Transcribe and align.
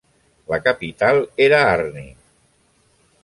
La 0.51 0.57
capital 0.67 1.19
era 1.47 1.59
Arni. 1.73 2.07